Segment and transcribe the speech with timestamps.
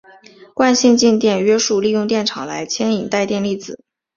[0.55, 3.83] 惯性静电约束利用电场来牵引带电粒子。